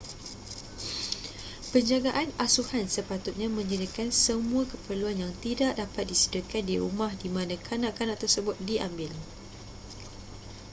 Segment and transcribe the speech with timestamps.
[1.71, 8.17] penjagaan asuhan sepatutnya menyediakan semua keperluan yang tidak dapat disediakan di rumah di mana kanak-kanak
[8.23, 9.11] tersebut diambil